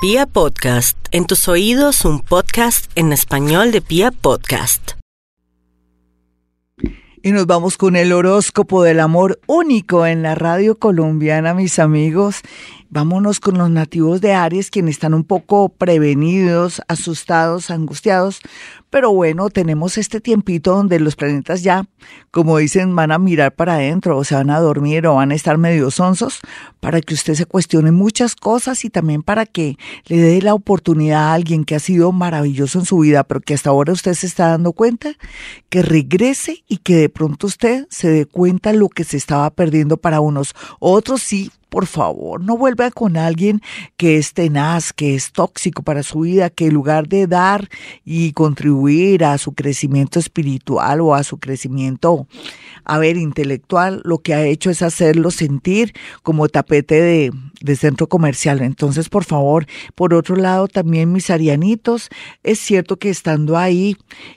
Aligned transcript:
Pia 0.00 0.26
Podcast, 0.26 0.96
en 1.10 1.26
tus 1.26 1.48
oídos 1.48 2.04
un 2.04 2.20
podcast 2.20 2.88
en 2.94 3.12
español 3.12 3.72
de 3.72 3.80
Pia 3.80 4.12
Podcast. 4.12 4.92
Y 7.20 7.32
nos 7.32 7.46
vamos 7.46 7.76
con 7.76 7.96
el 7.96 8.12
horóscopo 8.12 8.84
del 8.84 9.00
amor 9.00 9.40
único 9.48 10.06
en 10.06 10.22
la 10.22 10.36
radio 10.36 10.78
colombiana, 10.78 11.52
mis 11.52 11.80
amigos. 11.80 12.42
Vámonos 12.90 13.40
con 13.40 13.58
los 13.58 13.70
nativos 13.70 14.20
de 14.20 14.34
Aries, 14.34 14.70
quienes 14.70 14.94
están 14.94 15.14
un 15.14 15.24
poco 15.24 15.68
prevenidos, 15.68 16.80
asustados, 16.86 17.72
angustiados. 17.72 18.40
Pero 18.90 19.12
bueno, 19.12 19.50
tenemos 19.50 19.98
este 19.98 20.20
tiempito 20.20 20.74
donde 20.74 20.98
los 20.98 21.14
planetas 21.14 21.62
ya, 21.62 21.86
como 22.30 22.56
dicen, 22.56 22.96
van 22.96 23.12
a 23.12 23.18
mirar 23.18 23.54
para 23.54 23.74
adentro, 23.74 24.16
o 24.16 24.24
se 24.24 24.34
van 24.34 24.50
a 24.50 24.60
dormir 24.60 25.06
o 25.06 25.16
van 25.16 25.30
a 25.30 25.34
estar 25.34 25.58
medio 25.58 25.90
sonsos, 25.90 26.40
para 26.80 27.00
que 27.00 27.14
usted 27.14 27.34
se 27.34 27.44
cuestione 27.44 27.92
muchas 27.92 28.34
cosas 28.34 28.84
y 28.84 28.90
también 28.90 29.22
para 29.22 29.44
que 29.44 29.76
le 30.06 30.16
dé 30.16 30.40
la 30.40 30.54
oportunidad 30.54 31.24
a 31.28 31.34
alguien 31.34 31.64
que 31.64 31.74
ha 31.74 31.80
sido 31.80 32.12
maravilloso 32.12 32.78
en 32.78 32.86
su 32.86 32.98
vida, 33.00 33.24
pero 33.24 33.40
que 33.40 33.54
hasta 33.54 33.70
ahora 33.70 33.92
usted 33.92 34.14
se 34.14 34.26
está 34.26 34.48
dando 34.48 34.72
cuenta, 34.72 35.12
que 35.68 35.82
regrese 35.82 36.64
y 36.66 36.78
que 36.78 36.96
de 36.96 37.08
pronto 37.08 37.46
usted 37.46 37.86
se 37.90 38.08
dé 38.08 38.26
cuenta 38.26 38.72
lo 38.72 38.88
que 38.88 39.04
se 39.04 39.16
estaba 39.18 39.50
perdiendo 39.50 39.98
para 39.98 40.20
unos. 40.20 40.54
Otros 40.78 41.22
sí 41.22 41.50
por 41.68 41.86
favor, 41.86 42.42
no 42.42 42.56
vuelva 42.56 42.90
con 42.90 43.16
alguien 43.16 43.60
que 43.96 44.16
es 44.16 44.32
tenaz, 44.32 44.92
que 44.92 45.14
es 45.14 45.32
tóxico 45.32 45.82
para 45.82 46.02
su 46.02 46.20
vida, 46.20 46.50
que 46.50 46.66
en 46.66 46.74
lugar 46.74 47.08
de 47.08 47.26
dar 47.26 47.68
y 48.04 48.32
contribuir 48.32 49.24
a 49.24 49.38
su 49.38 49.52
crecimiento 49.52 50.18
espiritual 50.18 51.00
o 51.00 51.14
a 51.14 51.22
su 51.22 51.38
crecimiento, 51.38 52.26
a 52.84 52.98
ver, 52.98 53.16
intelectual, 53.16 54.00
lo 54.04 54.18
que 54.18 54.34
ha 54.34 54.44
hecho 54.44 54.70
es 54.70 54.82
hacerlo 54.82 55.30
sentir 55.30 55.92
como 56.22 56.48
tapete 56.48 57.00
de, 57.00 57.76
centro 57.76 58.08
comercial. 58.08 58.62
Entonces, 58.62 59.08
por 59.08 59.24
favor, 59.24 59.66
por 59.94 60.14
otro 60.14 60.36
lado, 60.36 60.68
también 60.68 61.12
mis 61.12 61.28
arianitos, 61.30 62.08
es 62.42 62.58
cierto 62.58 62.96
que 62.96 63.10
estando 63.10 63.58
ahí, 63.58 63.96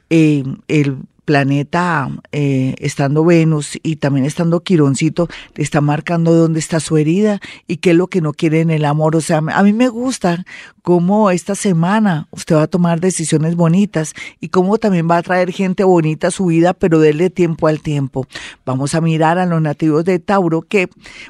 eh, 0.10 0.44
el 0.68 0.98
planeta, 1.32 2.10
eh, 2.34 2.76
estando 2.80 3.24
Venus 3.24 3.80
y 3.84 3.96
también 3.96 4.26
estando 4.26 4.64
Quironcito, 4.64 5.30
le 5.56 5.64
está 5.64 5.80
marcando 5.80 6.34
dónde 6.34 6.60
está 6.60 6.82
su 6.82 6.98
herida 6.98 7.40
y 7.68 7.78
qué 7.78 7.92
es 7.92 7.96
lo 7.96 8.08
que 8.08 8.20
no 8.20 8.34
quiere 8.34 8.60
en 8.60 8.70
el 8.70 8.84
amor. 8.84 9.16
O 9.16 9.22
sea, 9.22 9.38
a 9.38 9.64
mí 9.64 9.72
me 9.72 9.88
gusta 9.88 10.44
cómo 10.82 11.32
esta 11.32 11.56
semana 11.56 12.28
usted 12.32 12.56
va 12.56 12.64
a 12.64 12.68
tomar 12.68 13.00
decisiones 13.00 13.56
bonitas 13.56 14.14
y 14.42 14.50
cómo 14.50 14.78
también 14.78 15.08
va 15.10 15.18
a 15.18 15.23
traer 15.23 15.54
gente 15.54 15.86
bonita 15.86 16.28
a 16.28 16.32
su 16.32 16.48
vida, 16.48 16.73
pero 16.73 17.00
déle 17.00 17.30
tiempo 17.30 17.68
al 17.68 17.80
tiempo. 17.80 18.28
Vamos 18.66 18.94
a 18.94 19.00
mirar 19.00 19.38
a 19.38 19.45
los 19.45 19.62
nativos 19.62 20.04
de 20.04 20.20
Tauro, 20.20 20.62
que 20.64 20.90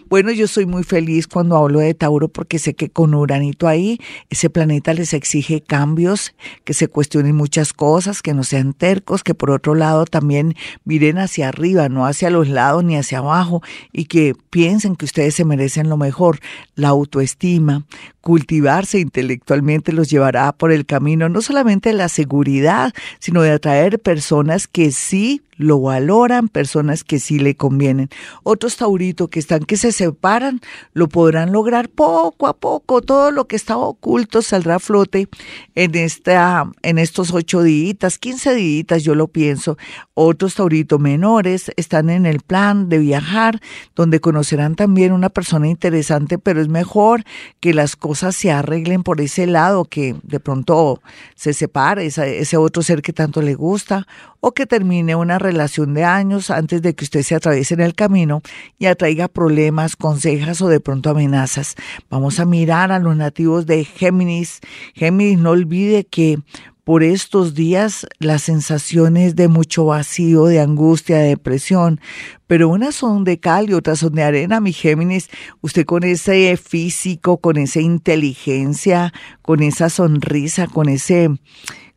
bueno, 0.10 0.32
yo 0.32 0.48
soy 0.48 0.66
muy 0.66 0.84
feliz 0.84 1.28
cuando 1.28 1.58
hablo 1.58 1.80
de 1.80 1.94
Tauro 1.94 2.28
porque 2.28 2.58
sé 2.58 2.74
que 2.74 2.90
con 2.90 3.14
Uranito 3.14 3.68
ahí, 3.68 4.00
ese 4.32 4.50
planeta 4.50 4.96
les 4.96 5.14
exige 5.14 5.62
cambios, 5.62 6.34
que 6.64 6.74
se 6.74 6.88
cuestionen 6.88 7.36
muchas 7.36 7.72
cosas, 7.74 8.24
que 8.24 8.34
no 8.34 8.44
sean 8.44 8.74
tercos, 8.74 9.24
que 9.24 9.36
por 9.36 9.52
otro 9.52 9.76
lado 9.76 9.91
también 10.09 10.56
miren 10.84 11.17
hacia 11.17 11.50
arriba, 11.50 11.89
no 11.89 12.06
hacia 12.06 12.30
los 12.30 12.47
lados 12.47 12.84
ni 12.84 12.95
hacia 12.97 13.20
abajo 13.20 13.61
y 13.92 14.06
que 14.06 14.36
piensen 14.50 14.95
que 14.95 15.06
ustedes 15.06 15.36
se 15.36 15.45
merecen 15.45 15.89
lo 15.89 15.97
mejor, 15.97 16.39
la 16.75 16.89
autoestima, 16.89 17.86
cultivarse 18.22 19.00
intelectualmente 19.00 19.92
los 19.92 20.10
llevará 20.10 20.52
por 20.52 20.72
el 20.72 20.86
camino 20.86 21.28
no 21.28 21.42
solamente 21.42 21.90
de 21.90 21.96
la 21.96 22.08
seguridad, 22.08 22.94
sino 23.20 23.42
de 23.42 23.52
atraer 23.52 24.00
personas 24.00 24.68
que 24.68 24.92
sí 24.92 25.42
lo 25.58 25.80
valoran, 25.80 26.48
personas 26.48 27.04
que 27.04 27.20
sí 27.20 27.38
le 27.38 27.56
convienen. 27.56 28.10
Otros 28.42 28.78
tauritos 28.78 29.30
que 29.30 29.40
están 29.40 29.64
que 29.64 29.78
se 29.78 29.92
separan, 29.92 30.60
lo 30.94 31.08
podrán 31.08 31.52
lograr 31.52 31.90
poco 31.90 32.48
a 32.48 32.54
poco. 32.54 33.02
Todo 33.02 33.30
lo 33.30 33.46
que 33.46 33.58
estaba 33.58 33.82
oculto 33.82 34.42
saldrá 34.42 34.76
a 34.76 34.80
flote 34.80 35.28
en 35.76 35.94
esta, 35.94 36.72
en 36.82 36.98
estos 36.98 37.32
ocho 37.32 37.62
días, 37.62 38.18
quince 38.18 38.56
días, 38.56 39.04
yo 39.04 39.14
lo 39.14 39.28
pienso. 39.28 39.78
Otros 40.16 40.56
tauritos 40.56 41.00
menores 41.00 41.72
están 41.76 42.10
en 42.10 42.26
el 42.26 42.40
plan 42.40 42.90
de 42.90 42.98
viajar, 42.98 43.60
donde 43.96 44.20
conocerán 44.20 44.76
también 44.76 45.12
una 45.12 45.30
persona 45.30 45.68
interesante, 45.68 46.40
pero 46.40 46.60
es 46.60 46.70
mejor 46.70 47.24
que 47.60 47.76
las 47.76 47.96
cosas 47.96 48.11
se 48.16 48.52
arreglen 48.52 49.04
por 49.04 49.22
ese 49.22 49.48
lado, 49.48 49.86
que 49.86 50.16
de 50.24 50.40
pronto 50.40 51.02
se 51.36 51.54
separe 51.54 52.06
ese, 52.06 52.40
ese 52.40 52.58
otro 52.58 52.84
ser 52.84 53.02
que 53.02 53.14
tanto 53.14 53.42
le 53.42 53.56
gusta, 53.56 54.08
o 54.40 54.54
que 54.54 54.66
termine 54.66 55.16
una 55.16 55.40
relación 55.40 55.94
de 55.94 56.04
años 56.04 56.50
antes 56.50 56.82
de 56.82 56.96
que 56.96 57.04
usted 57.06 57.22
se 57.22 57.36
atraviese 57.36 57.76
en 57.76 57.82
el 57.82 57.94
camino 57.94 58.42
y 58.80 58.88
atraiga 58.88 59.28
problemas, 59.28 59.96
consejas 59.96 60.62
o 60.62 60.68
de 60.68 60.80
pronto 60.80 61.12
amenazas. 61.12 61.76
Vamos 62.10 62.40
a 62.40 62.46
mirar 62.46 62.92
a 62.92 63.00
los 63.00 63.16
nativos 63.16 63.66
de 63.66 63.86
Géminis. 63.86 64.60
Géminis, 64.96 65.40
no 65.40 65.52
olvide 65.52 66.06
que 66.06 66.40
por 66.84 67.03
estos 67.03 67.53
días 67.53 68.08
las 68.19 68.44
sensaciones 68.44 69.36
de 69.36 69.47
mucho 69.47 69.86
vacío, 69.86 70.46
de 70.46 70.59
angustia, 70.59 71.18
de 71.18 71.30
depresión, 71.30 72.00
pero 72.47 72.69
unas 72.69 72.96
son 72.96 73.24
de 73.24 73.40
cal 73.40 73.69
y 73.69 73.74
otras 73.74 74.00
son 74.00 74.14
de 74.14 74.24
arena, 74.24 74.59
mi 74.59 74.74
Géminis. 74.74 75.30
Usted 75.62 75.86
con 75.86 76.03
ese 76.03 76.58
físico, 76.58 77.38
con 77.38 77.58
esa 77.58 77.80
inteligencia, 77.81 79.14
con 79.42 79.62
esa 79.62 79.90
sonrisa, 79.90 80.68
con 80.68 80.90
ese 80.90 81.30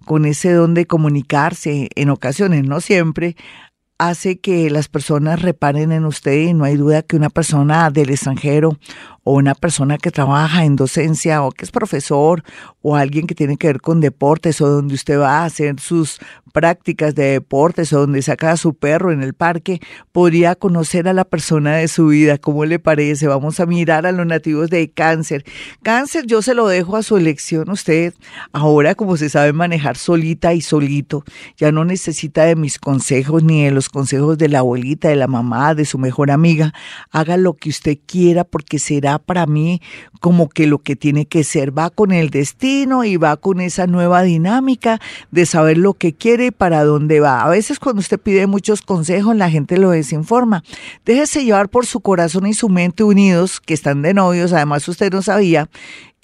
con 0.05 0.27
ese 0.27 0.53
don 0.53 0.75
de 0.75 0.87
comunicarse 0.87 1.89
en 1.95 2.11
ocasiones, 2.11 2.65
no 2.65 2.83
siempre, 2.83 3.37
hace 3.99 4.39
que 4.39 4.71
las 4.71 4.89
personas 4.89 5.41
reparen 5.41 5.93
en 5.93 6.05
usted 6.05 6.49
y 6.49 6.55
no 6.55 6.65
hay 6.65 6.77
duda 6.77 7.03
que 7.03 7.17
una 7.17 7.31
persona 7.31 7.91
del 7.91 8.11
extranjero 8.11 8.79
o 9.25 9.35
una 9.35 9.55
persona 9.55 9.99
que 9.99 10.11
trabaja 10.11 10.65
en 10.65 10.77
docencia 10.77 11.43
o 11.43 11.51
que 11.51 11.65
es 11.65 11.71
profesor 11.71 12.45
o 12.83 12.95
alguien 12.97 13.27
que 13.27 13.35
tiene 13.35 13.57
que 13.57 13.67
ver 13.67 13.81
con 13.81 14.01
deportes 14.01 14.61
o 14.61 14.69
donde 14.69 14.95
usted 14.95 15.19
va 15.19 15.41
a 15.41 15.45
hacer 15.47 15.81
sus 15.81 16.21
prácticas 16.53 17.17
de 17.17 17.33
deportes 17.33 17.93
o 17.93 18.01
donde 18.01 18.23
saca 18.23 18.53
a 18.53 18.57
su 18.57 18.75
perro 18.75 19.11
en 19.11 19.23
el 19.23 19.35
parque, 19.35 19.81
podría 20.13 20.55
conocer 20.55 21.09
a 21.09 21.13
la 21.13 21.25
persona 21.25 21.75
de 21.77 21.89
su 21.89 22.07
vida. 22.09 22.39
¿Cómo 22.39 22.65
le 22.65 22.79
parece? 22.79 23.27
Vamos 23.27 23.59
a 23.59 23.67
mirar 23.67 24.07
a 24.07 24.13
los 24.13 24.25
nativos 24.25 24.71
de 24.71 24.89
cáncer. 24.89 25.45
Cáncer 25.83 26.27
yo 26.27 26.43
se 26.43 26.55
lo 26.55 26.69
dejo 26.69 26.97
a 26.97 27.03
su 27.03 27.17
elección. 27.17 27.71
Usted 27.71 28.15
ahora 28.53 28.95
como 28.95 29.17
se 29.17 29.31
sabe 29.31 29.53
manejar 29.53 29.97
solita 29.97 30.55
y 30.55 30.61
solito, 30.61 31.25
ya 31.57 31.73
no 31.73 31.85
necesita 31.85 32.45
de 32.45 32.55
mis 32.55 32.79
consejos 32.79 33.43
ni 33.43 33.65
de 33.65 33.73
los 33.73 33.89
consejos 33.89 34.39
de 34.39 34.49
la 34.49 34.61
abuelita, 34.61 35.09
de 35.09 35.17
la 35.17 35.27
mamá, 35.27 35.75
de 35.75 35.85
su 35.85 35.99
mejor 35.99 36.31
amiga. 36.31 36.73
Haga 37.11 37.37
lo 37.37 37.55
que 37.55 37.71
usted 37.71 37.99
quiera 38.07 38.45
porque 38.45 38.79
será 38.79 39.14
para 39.19 39.47
mí 39.47 39.81
como 40.21 40.49
que 40.49 40.67
lo 40.67 40.79
que 40.79 40.97
tiene 40.97 41.27
que 41.27 41.45
ser. 41.45 41.77
Va 41.77 41.91
con 41.91 42.13
el 42.13 42.31
destino 42.31 43.05
y 43.05 43.17
va 43.17 43.37
con 43.37 43.61
esa 43.61 43.87
nueva 43.87 44.23
dinámica 44.23 45.01
de 45.31 45.47
saber 45.47 45.79
lo 45.79 45.95
que 45.95 46.13
quiere 46.13 46.53
para 46.53 46.85
dónde 46.85 47.21
va. 47.21 47.43
A 47.43 47.49
veces 47.49 47.79
cuando 47.79 48.01
usted 48.01 48.19
pide 48.19 48.47
muchos 48.47 48.83
consejos, 48.83 49.37
la 49.37 49.51
gente 49.51 49.79
lo 49.79 49.91
desinforma. 49.91 50.65
Déjese 51.05 51.45
llevar 51.45 51.69
por 51.69 51.87
su 51.87 52.01
corazón 52.01 52.47
y 52.47 52.55
su 52.55 52.69
mente 52.69 53.05
unidos, 53.05 53.61
que 53.61 53.75
están 53.75 54.03
de 54.03 54.15
novios, 54.15 54.53
además 54.53 54.87
usted 54.89 55.13
no 55.13 55.23
sabía 55.23 55.69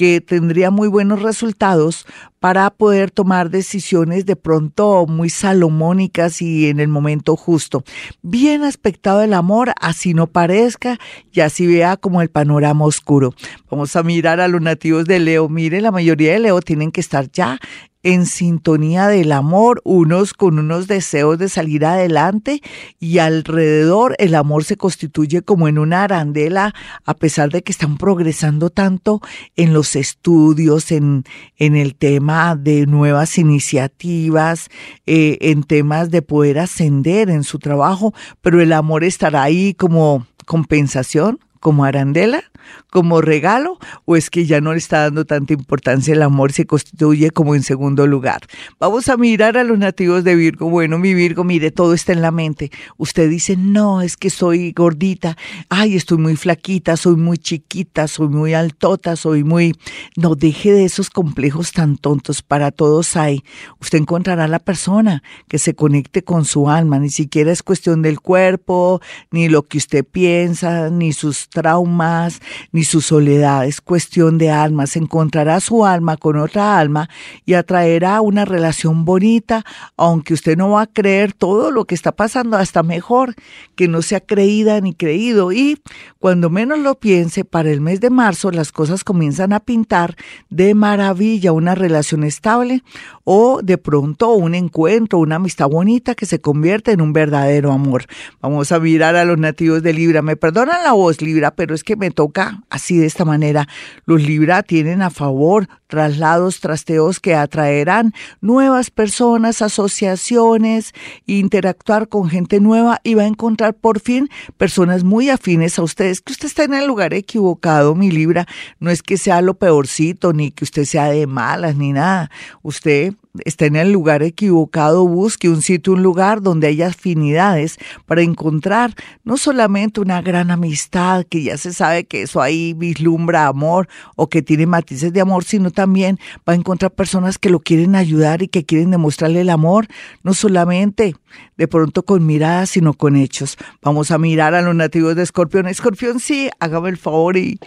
que 0.01 0.23
tendría 0.23 0.71
muy 0.71 0.89
buenos 0.89 1.21
resultados 1.21 2.07
para 2.39 2.71
poder 2.71 3.11
tomar 3.11 3.51
decisiones 3.51 4.25
de 4.25 4.35
pronto 4.35 5.05
muy 5.07 5.29
salomónicas 5.29 6.41
y 6.41 6.69
en 6.69 6.81
el 6.81 6.89
momento 6.89 7.37
justo. 7.37 7.85
Bien 8.23 8.63
aspectado 8.63 9.21
el 9.21 9.35
amor, 9.35 9.75
así 9.79 10.15
no 10.15 10.27
parezca 10.27 10.99
y 11.33 11.41
así 11.41 11.67
vea 11.67 11.99
como 11.99 12.23
el 12.23 12.31
panorama 12.31 12.87
oscuro. 12.87 13.35
Vamos 13.71 13.95
a 13.95 14.03
mirar 14.03 14.41
a 14.41 14.49
los 14.49 14.63
nativos 14.63 15.05
de 15.05 15.19
Leo. 15.19 15.51
Mire, 15.51 15.83
la 15.83 15.91
mayoría 15.91 16.33
de 16.33 16.39
Leo 16.39 16.63
tienen 16.63 16.93
que 16.93 17.03
estar 17.03 17.31
ya 17.31 17.59
en 18.03 18.27
sintonía 18.27 19.09
del 19.09 19.33
amor, 19.33 19.83
unos 19.85 20.33
con 20.33 20.59
unos 20.59 20.87
deseos 20.87 21.39
de 21.39 21.49
salir 21.49 21.85
adelante 21.85 22.63
y 22.99 23.19
alrededor 23.19 24.17
el 24.19 24.35
amor 24.35 24.65
se 24.65 24.77
constituye 24.77 25.43
como 25.43 25.69
en 25.69 25.79
una 25.79 26.05
arandela 26.05 26.75
a 27.05 27.15
pesar 27.15 27.51
de 27.51 27.63
que 27.63 27.73
están 27.73 27.99
progresando 27.99 28.71
tanto 28.71 29.21
en 29.57 29.73
los 29.73 29.97
estudios, 29.97 30.93
en, 30.93 31.25
en 31.57 31.77
el 31.77 31.95
tema 31.95 32.57
de 32.57 32.87
nuevas 32.87 33.37
iniciativas, 33.39 34.69
eh, 35.07 35.39
en 35.41 35.63
temas 35.63 36.11
de 36.11 36.23
poder 36.23 36.59
ascender 36.59 37.31
en 37.31 37.45
su 37.45 37.59
trabajo, 37.59 38.15
pero 38.41 38.61
el 38.61 38.73
amor 38.73 39.05
estará 39.05 39.43
ahí 39.43 39.75
como 39.75 40.27
compensación, 40.47 41.39
como 41.61 41.85
arandela 41.85 42.43
como 42.91 43.21
regalo 43.21 43.79
o 44.05 44.17
es 44.17 44.31
que 44.31 44.47
ya 44.47 44.61
no 44.61 44.73
le 44.73 44.79
está 44.79 45.03
dando 45.03 45.25
tanta 45.25 45.53
importancia 45.53 46.15
el 46.15 46.23
amor 46.23 46.53
se 46.53 46.67
constituye 46.67 47.31
como 47.31 47.55
en 47.55 47.63
segundo 47.63 48.07
lugar. 48.07 48.41
Vamos 48.79 49.09
a 49.09 49.17
mirar 49.17 49.57
a 49.57 49.65
los 49.65 49.79
nativos 49.79 50.25
de 50.25 50.35
Virgo. 50.35 50.69
Bueno, 50.69 50.99
mi 50.99 51.15
Virgo, 51.15 51.45
mire, 51.45 51.71
todo 51.71 51.95
está 51.95 52.13
en 52.13 52.23
la 52.23 52.31
mente. 52.31 52.71
Usted 52.97 53.29
dice, 53.31 53.57
no, 53.57 54.03
es 54.03 54.17
que 54.17 54.31
soy 54.31 54.73
gordita, 54.73 55.37
ay, 55.69 55.97
estoy 55.97 56.19
muy 56.19 56.37
flaquita, 56.37 56.97
soy 56.97 57.17
muy 57.17 57.39
chiquita, 57.39 58.09
soy 58.09 58.29
muy 58.29 58.55
altota, 58.55 59.17
soy 59.17 59.45
muy... 59.45 59.75
No 60.17 60.35
deje 60.35 60.73
de 60.73 60.85
esos 60.85 61.11
complejos 61.11 61.73
tan 61.73 61.97
tontos, 61.97 62.43
para 62.43 62.71
todos 62.71 63.17
hay. 63.17 63.43
Usted 63.81 63.99
encontrará 63.99 64.49
la 64.49 64.59
persona 64.59 65.23
que 65.49 65.59
se 65.59 65.75
conecte 65.75 66.23
con 66.23 66.45
su 66.45 66.69
alma, 66.69 66.99
ni 66.99 67.11
siquiera 67.11 67.53
es 67.53 67.63
cuestión 67.63 68.03
del 68.03 68.21
cuerpo, 68.21 69.01
ni 69.31 69.49
lo 69.49 69.63
que 69.63 69.79
usted 69.79 70.05
piensa, 70.05 70.91
ni 70.91 71.13
sus 71.13 71.49
traumas 71.51 72.41
ni 72.73 72.85
su 72.85 73.01
soledad, 73.01 73.67
es 73.67 73.81
cuestión 73.81 74.39
de 74.39 74.51
almas. 74.51 74.97
Encontrará 74.97 75.61
su 75.61 75.85
alma 75.85 76.17
con 76.17 76.37
otra 76.37 76.79
alma 76.79 77.09
y 77.45 77.55
atraerá 77.55 78.21
una 78.21 78.45
relación 78.45 79.05
bonita, 79.05 79.65
aunque 79.97 80.35
usted 80.35 80.57
no 80.57 80.71
va 80.71 80.83
a 80.83 80.87
creer 80.87 81.33
todo 81.33 81.71
lo 81.71 81.85
que 81.85 81.95
está 81.95 82.13
pasando, 82.13 82.57
hasta 82.57 82.83
mejor 82.83 83.35
que 83.75 83.89
no 83.89 84.03
sea 84.03 84.21
creída 84.21 84.81
ni 84.81 84.95
creído. 84.95 85.53
Y 85.53 85.81
cuando 86.19 86.51
menos 86.51 86.79
lo 86.79 86.95
piense, 86.95 87.45
para 87.45 87.71
el 87.71 87.81
mes 87.81 88.01
de 88.01 88.11
marzo 88.11 88.51
las 88.51 88.73
cosas 88.73 89.05
comienzan 89.05 89.53
a 89.53 89.61
pintar 89.61 90.17
de 90.49 90.75
maravilla, 90.75 91.53
una 91.53 91.75
relación 91.75 92.25
estable 92.25 92.83
o 93.25 93.61
de 93.63 93.79
pronto 93.79 94.33
un 94.33 94.55
encuentro, 94.55 95.19
una 95.19 95.37
amistad 95.37 95.69
bonita 95.69 96.15
que 96.15 96.27
se 96.27 96.41
convierte 96.41 96.93
en 96.93 97.01
un 97.01 97.13
verdadero 97.13 97.73
amor. 97.73 98.05
Vamos 98.41 98.73
a 98.73 98.81
mirar 98.81 99.17
a 99.17 99.25
los 99.25 99.39
nativos 99.39 99.83
de 99.83 99.93
Libra. 99.93 100.23
Me 100.23 100.37
perdonan 100.37 100.83
la 100.83 100.93
voz, 100.93 101.21
Libra, 101.23 101.40
pero 101.51 101.75
es 101.75 101.83
que 101.83 101.97
me 101.97 102.11
toca 102.11 102.63
así 102.69 102.99
de 102.99 103.07
esta 103.07 103.25
manera. 103.25 103.67
Los 104.05 104.23
Libra 104.23 104.63
tienen 104.63 105.01
a 105.01 105.09
favor 105.09 105.69
traslados, 105.87 106.61
trasteos 106.61 107.21
que 107.21 107.35
atraerán 107.35 108.13
nuevas 108.41 108.91
personas, 108.91 109.63
asociaciones, 109.63 110.93
interactuar 111.27 112.09
con 112.09 112.29
gente 112.29 112.61
nueva 112.61 113.01
y 113.03 113.15
va 113.15 113.23
a 113.23 113.27
encontrar 113.27 113.75
por 113.75 114.01
fin 114.01 114.29
personas 114.57 115.05
muy 115.05 115.31
afines 115.31 115.79
a 115.79 115.83
ustedes. 115.83 116.21
Que 116.21 116.33
usted 116.33 116.47
está 116.47 116.65
en 116.65 116.75
el 116.75 116.87
lugar 116.87 117.15
equivocado, 117.15 117.95
mi 117.95 118.11
Libra. 118.11 118.47
No 118.79 118.91
es 118.91 119.03
que 119.03 119.17
sea 119.17 119.41
lo 119.41 119.55
peorcito, 119.55 120.33
ni 120.33 120.51
que 120.51 120.65
usted 120.65 120.85
sea 120.85 121.07
de 121.11 121.27
malas, 121.27 121.77
ni 121.77 121.93
nada. 121.93 122.31
Usted 122.63 123.15
está 123.45 123.67
en 123.67 123.77
el 123.77 123.93
lugar 123.93 124.23
equivocado, 124.23 125.07
busque 125.07 125.49
un 125.49 125.63
sitio, 125.63 125.93
un 125.93 126.03
lugar 126.03 126.43
donde 126.43 126.67
haya 126.67 126.89
afinidades 126.89 127.79
para 128.07 128.23
encontrar 128.23 128.95
no 129.25 129.37
solamente 129.37 130.01
una 130.01 130.21
gran 130.21 130.51
amistad, 130.51 131.25
que 131.25 131.43
ya 131.43 131.57
se 131.57 131.73
sabe 131.73 132.05
que 132.05 132.23
eso 132.23 132.41
ahí 132.41 132.73
vislumbra 132.73 133.47
amor 133.47 133.89
o 134.17 134.29
que 134.29 134.43
tiene 134.43 134.67
matices 134.67 135.13
de 135.13 135.21
amor, 135.21 135.45
sino 135.45 135.71
también 135.71 136.19
va 136.49 136.53
a 136.53 136.57
encontrar 136.57 136.91
personas 136.91 137.39
que 137.39 137.51
lo 137.51 137.61
quieren 137.61 137.95
ayudar 137.95 138.43
y 138.43 138.49
que 138.49 138.65
quieren 138.65 138.91
demostrarle 138.91 139.43
el 139.43 139.51
amor, 139.51 139.87
no 140.23 140.35
solamente 140.35 141.15
de 141.57 141.69
pronto 141.69 142.03
con 142.03 142.27
miradas, 142.27 142.71
sino 142.71 142.95
con 142.95 143.17
hechos. 143.17 143.57
Vamos 143.83 144.11
a 144.11 144.19
mirar 144.19 144.55
a 144.55 144.63
los 144.63 144.75
nativos 144.75 145.15
de 145.15 145.23
Escorpión. 145.23 145.69
Escorpión, 145.69 146.19
sí, 146.19 146.51
hágame 146.59 146.89
el 146.89 146.97
favor 146.97 147.37
y 147.37 147.59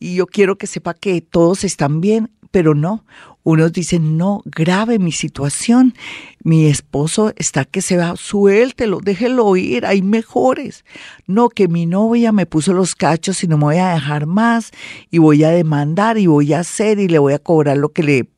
yo 0.00 0.26
quiero 0.26 0.56
que 0.56 0.66
sepa 0.66 0.94
que 0.94 1.20
todos 1.20 1.64
están 1.64 2.00
bien, 2.00 2.30
pero 2.50 2.74
no. 2.74 3.04
Unos 3.42 3.72
dicen, 3.72 4.18
no, 4.18 4.42
grave 4.44 4.98
mi 4.98 5.12
situación. 5.12 5.94
Mi 6.44 6.66
esposo 6.66 7.32
está 7.36 7.64
que 7.64 7.80
se 7.80 7.96
va, 7.96 8.14
suéltelo, 8.16 9.00
déjelo 9.00 9.56
ir, 9.56 9.86
hay 9.86 10.02
mejores. 10.02 10.84
No, 11.26 11.48
que 11.48 11.66
mi 11.66 11.86
novia 11.86 12.32
me 12.32 12.44
puso 12.44 12.74
los 12.74 12.94
cachos 12.94 13.42
y 13.42 13.48
no 13.48 13.56
me 13.56 13.64
voy 13.64 13.76
a 13.78 13.94
dejar 13.94 14.26
más 14.26 14.72
y 15.10 15.18
voy 15.18 15.42
a 15.44 15.50
demandar 15.50 16.18
y 16.18 16.26
voy 16.26 16.52
a 16.52 16.60
hacer 16.60 16.98
y 16.98 17.08
le 17.08 17.18
voy 17.18 17.32
a 17.32 17.38
cobrar 17.38 17.78
lo 17.78 17.90
que 17.92 18.02
le 18.02 18.28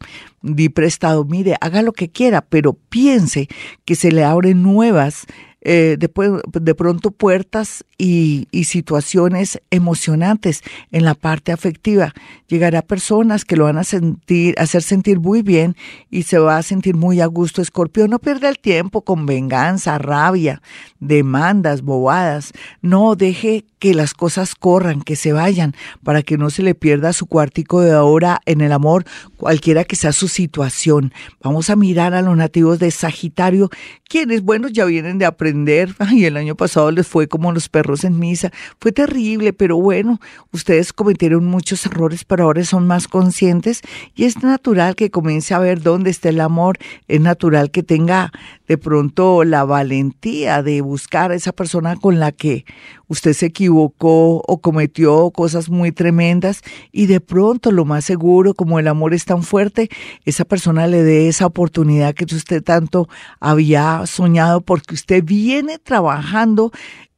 di 0.43 0.69
prestado. 0.69 1.25
Mire, 1.25 1.56
haga 1.61 1.82
lo 1.82 1.93
que 1.93 2.09
quiera, 2.09 2.41
pero 2.41 2.75
piense 2.75 3.49
que 3.85 3.97
se 3.97 4.12
le 4.12 4.25
abren 4.25 4.62
nuevas 4.62 5.26
eh, 5.64 5.97
de, 5.97 6.75
pronto 6.75 7.12
puertas 7.12 7.85
y, 7.97 8.49
situaciones 8.64 9.61
emocionantes 9.70 10.62
en 10.91 11.05
la 11.05 11.14
parte 11.14 11.53
afectiva. 11.53 12.12
Llegará 12.49 12.82
personas 12.82 13.44
que 13.44 13.56
lo 13.56 13.64
van 13.64 13.79
a 13.79 13.85
sentir, 13.85 14.56
hacer 14.59 14.82
sentir 14.82 15.20
muy 15.20 15.43
bien 15.43 15.76
y 16.11 16.25
se 16.25 16.38
va 16.38 16.56
a 16.56 16.62
sentir 16.62 16.97
muy 16.97 17.20
a 17.20 17.26
gusto. 17.26 17.62
Escorpio, 17.62 18.09
no 18.09 18.19
pierda 18.19 18.49
el 18.49 18.59
tiempo 18.59 19.03
con 19.03 19.25
venganza, 19.25 19.99
rabia, 19.99 20.62
demandas, 20.99 21.82
bobadas. 21.82 22.53
No 22.81 23.14
deje 23.14 23.64
que 23.79 23.94
las 23.94 24.14
cosas 24.14 24.55
corran, 24.55 25.03
que 25.03 25.17
se 25.17 25.32
vayan, 25.32 25.75
para 26.03 26.23
que 26.23 26.38
no 26.38 26.50
se 26.50 26.62
le 26.62 26.75
pierda 26.75 27.12
su 27.12 27.26
cuartico 27.26 27.81
de 27.81 27.93
ahora 27.93 28.41
en 28.47 28.61
el 28.61 28.73
amor, 28.73 29.05
cualquiera 29.37 29.85
que 29.85 29.97
sea 29.97 30.12
su 30.12 30.29
situación. 30.29 31.12
Vamos 31.43 31.69
a 31.69 31.76
mirar 31.76 32.14
a 32.14 32.23
los 32.23 32.37
nativos 32.37 32.79
de 32.79 32.91
Sagitario, 32.91 33.70
quienes, 34.09 34.43
bueno, 34.43 34.69
ya 34.69 34.85
vienen 34.85 35.19
de 35.19 35.26
aprender. 35.26 35.51
Ay, 35.99 36.25
el 36.25 36.37
año 36.37 36.54
pasado 36.54 36.90
les 36.90 37.06
fue 37.06 37.28
como 37.28 37.52
los 37.52 37.69
perros 37.69 38.04
en 38.04 38.19
misa. 38.19 38.50
Fue 38.81 38.93
terrible, 38.93 39.52
pero 39.52 39.76
bueno, 39.76 40.20
ustedes 40.52 40.93
cometieron 40.93 41.44
muchos 41.44 41.84
errores, 41.87 42.25
pero 42.25 42.44
ahora 42.44 42.64
son 42.64 42.87
más 42.87 43.08
conscientes 43.08 43.82
y 44.14 44.25
es 44.25 44.43
natural 44.43 44.94
que 44.94 45.10
comience 45.10 45.54
a 45.54 45.58
ver 45.58 45.82
dónde 45.82 46.10
está 46.10 46.28
el 46.28 46.40
amor. 46.40 46.78
Es 47.08 47.20
natural 47.20 47.70
que 47.70 47.82
tenga 47.82 48.32
de 48.66 48.78
pronto 48.78 49.44
la 49.44 49.64
valentía 49.64 50.62
de 50.62 50.81
buscar 50.81 51.31
a 51.31 51.34
esa 51.34 51.52
persona 51.52 51.96
con 51.96 52.19
la 52.19 52.32
que 52.32 52.64
usted 53.12 53.34
se 53.34 53.46
equivocó 53.46 54.37
o 54.38 54.60
cometió 54.62 55.31
cosas 55.31 55.69
muy 55.69 55.93
tremendas 55.93 56.62
y 56.90 57.06
de 57.06 57.20
pronto 57.20 57.70
lo 57.70 57.84
más 57.84 58.06
seguro, 58.06 58.54
como 58.54 58.78
el 58.78 58.88
amor 58.88 59.12
es 59.12 59.26
tan 59.26 59.43
fuerte, 59.43 59.90
esa 60.25 60.46
persona 60.46 60.87
le 60.87 61.02
dé 61.02 61.28
esa 61.28 61.44
oportunidad 61.44 62.14
que 62.14 62.25
usted 62.25 62.62
tanto 62.62 63.08
había 63.40 64.06
soñado 64.06 64.62
porque 64.62 64.94
usted 64.94 65.22
viene 65.43 65.79
trabajando 65.79 66.71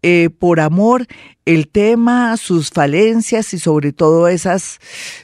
eh, 0.02 0.30
por 0.30 0.60
amor 0.60 1.06
el 1.44 1.68
tema, 1.68 2.36
sus 2.38 2.70
falencias 2.70 3.52
y 3.52 3.58
sobre 3.58 3.92
todo 3.92 4.28
esas 4.28 4.78